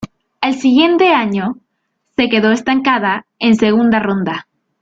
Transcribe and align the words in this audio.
Al 0.41 0.55
siguiente 0.55 1.09
año 1.09 1.57
se 2.15 2.27
quedó 2.27 2.51
estancada 2.51 3.27
en 3.37 3.53
segunda 3.55 3.99
ronda. 3.99 4.47